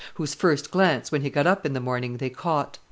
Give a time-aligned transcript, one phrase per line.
[0.15, 2.79] whose first glance, when he got up in the morning, they caught.